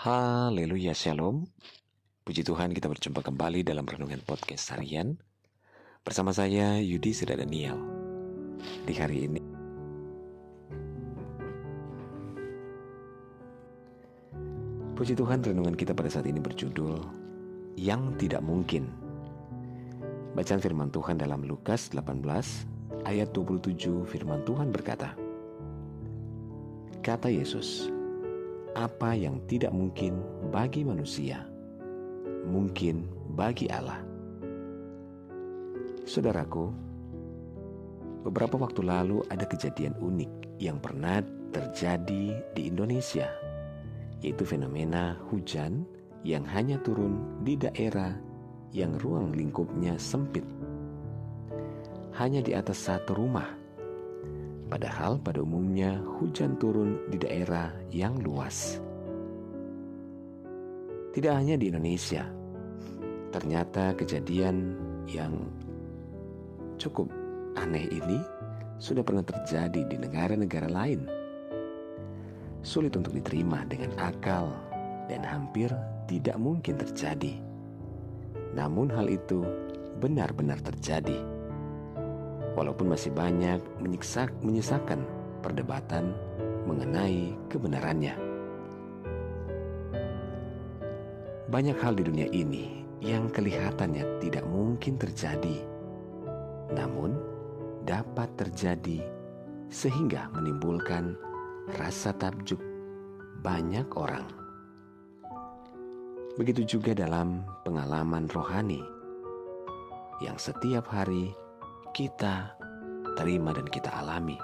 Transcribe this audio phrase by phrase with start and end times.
[0.00, 1.44] Haleluya Shalom.
[2.24, 5.20] Puji Tuhan kita berjumpa kembali dalam Renungan Podcast Harian.
[6.00, 7.76] Bersama saya Yudi Sida Daniel.
[8.88, 9.44] Di hari ini
[14.96, 17.04] Puji Tuhan renungan kita pada saat ini berjudul
[17.76, 18.88] Yang Tidak Mungkin.
[20.32, 22.24] Bacaan firman Tuhan dalam Lukas 18
[23.04, 25.12] ayat 27 firman Tuhan berkata
[27.04, 27.92] Kata Yesus,
[28.74, 30.22] apa yang tidak mungkin
[30.54, 31.46] bagi manusia,
[32.46, 34.02] mungkin bagi Allah.
[36.06, 36.70] Saudaraku,
[38.26, 43.30] beberapa waktu lalu ada kejadian unik yang pernah terjadi di Indonesia,
[44.22, 45.86] yaitu fenomena hujan
[46.26, 48.12] yang hanya turun di daerah
[48.70, 50.46] yang ruang lingkupnya sempit.
[52.14, 53.48] Hanya di atas satu rumah
[54.70, 58.78] Padahal pada umumnya hujan turun di daerah yang luas.
[61.10, 62.22] Tidak hanya di Indonesia,
[63.34, 64.78] ternyata kejadian
[65.10, 65.34] yang
[66.78, 67.10] cukup
[67.58, 68.22] aneh ini
[68.78, 71.02] sudah pernah terjadi di negara-negara lain.
[72.62, 74.54] Sulit untuk diterima dengan akal
[75.10, 75.74] dan hampir
[76.06, 77.42] tidak mungkin terjadi.
[78.54, 79.42] Namun hal itu
[79.98, 81.39] benar-benar terjadi
[82.54, 85.02] walaupun masih banyak menyiksa, menyisakan
[85.40, 86.14] perdebatan
[86.66, 88.14] mengenai kebenarannya.
[91.50, 95.66] Banyak hal di dunia ini yang kelihatannya tidak mungkin terjadi,
[96.70, 97.18] namun
[97.82, 99.02] dapat terjadi
[99.66, 101.18] sehingga menimbulkan
[101.74, 102.60] rasa takjub
[103.42, 104.26] banyak orang.
[106.38, 108.78] Begitu juga dalam pengalaman rohani
[110.22, 111.34] yang setiap hari
[111.90, 112.54] kita
[113.18, 114.38] terima dan kita alami.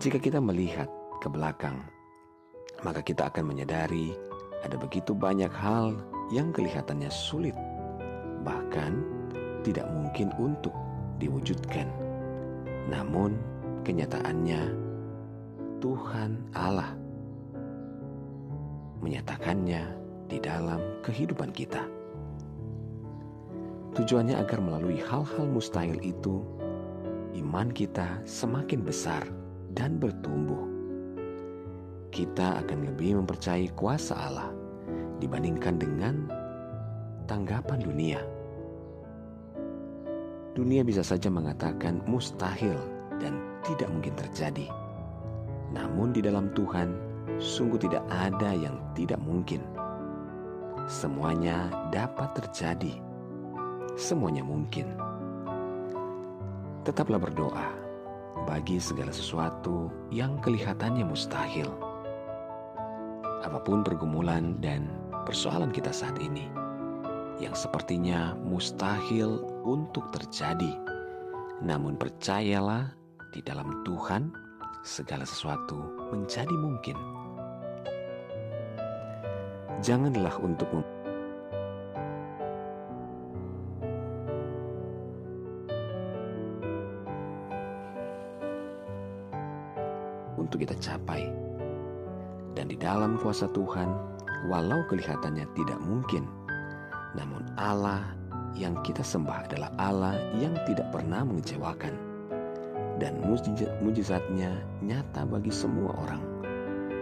[0.00, 0.88] Jika kita melihat
[1.20, 1.80] ke belakang,
[2.82, 4.12] maka kita akan menyadari
[4.64, 5.96] ada begitu banyak hal
[6.32, 7.54] yang kelihatannya sulit,
[8.42, 9.04] bahkan
[9.64, 10.72] tidak mungkin untuk
[11.20, 11.88] diwujudkan.
[12.88, 13.36] Namun,
[13.84, 14.62] kenyataannya
[15.80, 16.96] Tuhan Allah
[19.04, 19.84] menyatakannya
[20.32, 21.84] di dalam kehidupan kita.
[23.94, 26.42] Tujuannya agar melalui hal-hal mustahil itu,
[27.38, 29.22] iman kita semakin besar
[29.70, 30.66] dan bertumbuh.
[32.10, 34.50] Kita akan lebih mempercayai kuasa Allah
[35.22, 36.26] dibandingkan dengan
[37.30, 38.18] tanggapan dunia.
[40.58, 42.74] Dunia bisa saja mengatakan mustahil
[43.22, 44.66] dan tidak mungkin terjadi.
[45.70, 46.98] Namun di dalam Tuhan,
[47.38, 49.62] sungguh tidak ada yang tidak mungkin.
[50.90, 53.13] Semuanya dapat terjadi
[53.94, 54.90] semuanya mungkin.
[56.84, 57.68] Tetaplah berdoa
[58.44, 61.70] bagi segala sesuatu yang kelihatannya mustahil.
[63.40, 64.90] Apa pun pergumulan dan
[65.24, 66.48] persoalan kita saat ini,
[67.40, 70.76] yang sepertinya mustahil untuk terjadi,
[71.64, 72.92] namun percayalah
[73.32, 74.28] di dalam Tuhan,
[74.84, 75.80] segala sesuatu
[76.12, 76.96] menjadi mungkin.
[79.80, 80.68] Janganlah untuk
[90.44, 91.32] untuk kita capai.
[92.54, 93.88] Dan di dalam kuasa Tuhan,
[94.46, 96.28] walau kelihatannya tidak mungkin,
[97.16, 98.14] namun Allah
[98.54, 101.96] yang kita sembah adalah Allah yang tidak pernah mengecewakan.
[103.02, 103.18] Dan
[103.82, 106.22] mujizatnya nyata bagi semua orang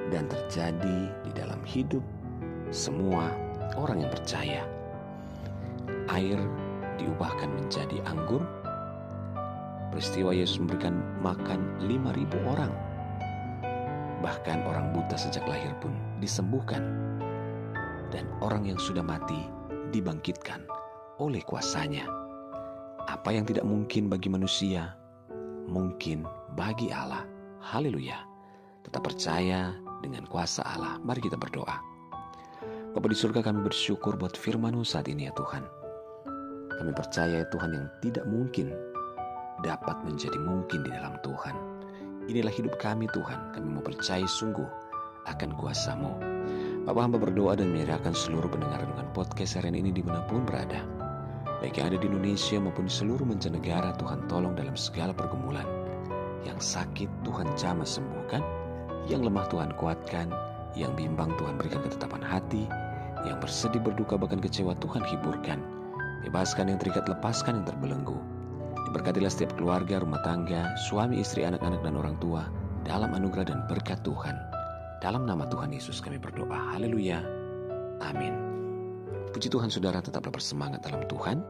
[0.09, 2.00] dan terjadi di dalam hidup
[2.72, 3.28] semua
[3.76, 4.64] orang yang percaya.
[6.09, 6.41] Air
[6.97, 8.41] diubahkan menjadi anggur.
[9.92, 12.72] Peristiwa Yesus memberikan makan 5000 orang
[14.22, 15.91] Bahkan orang buta sejak lahir pun
[16.22, 16.81] disembuhkan.
[18.15, 19.50] Dan orang yang sudah mati
[19.91, 20.62] dibangkitkan
[21.19, 22.06] oleh kuasanya.
[23.10, 24.94] Apa yang tidak mungkin bagi manusia,
[25.66, 26.22] mungkin
[26.55, 27.27] bagi Allah.
[27.59, 28.22] Haleluya.
[28.87, 31.03] Tetap percaya dengan kuasa Allah.
[31.03, 31.78] Mari kita berdoa.
[32.92, 35.65] Bapak di surga kami bersyukur buat firman saat ini ya Tuhan.
[36.77, 38.74] Kami percaya ya Tuhan yang tidak mungkin
[39.65, 41.72] dapat menjadi mungkin di dalam Tuhan.
[42.30, 44.66] Inilah hidup kami Tuhan, kami mau percaya sungguh
[45.27, 46.15] akan kuasamu.
[46.86, 50.86] Bapak hamba berdoa dan menyerahkan seluruh pendengar dengan podcast harian ini di mana pun berada.
[51.59, 55.66] Baik yang ada di Indonesia maupun di seluruh mancanegara Tuhan tolong dalam segala pergumulan.
[56.47, 58.42] Yang sakit Tuhan jamah sembuhkan,
[59.10, 60.30] yang lemah Tuhan kuatkan,
[60.78, 62.71] yang bimbang Tuhan berikan ketetapan hati,
[63.27, 65.59] yang bersedih berduka bahkan kecewa Tuhan hiburkan.
[66.22, 68.19] Bebaskan yang terikat, lepaskan yang terbelenggu.
[68.92, 72.44] Berkatilah setiap keluarga, rumah tangga, suami, istri, anak-anak, dan orang tua
[72.84, 74.36] dalam anugerah dan berkat Tuhan.
[75.00, 76.77] Dalam nama Tuhan Yesus kami berdoa.
[76.77, 77.24] Haleluya.
[78.04, 78.36] Amin.
[79.33, 81.41] Puji Tuhan saudara tetaplah bersemangat dalam Tuhan.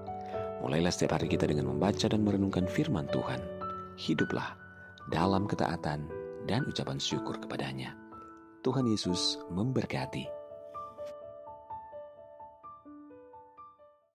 [0.62, 3.42] Mulailah setiap hari kita dengan membaca dan merenungkan firman Tuhan.
[3.98, 4.54] Hiduplah
[5.10, 6.06] dalam ketaatan
[6.46, 7.98] dan ucapan syukur kepadanya.
[8.62, 10.41] Tuhan Yesus memberkati.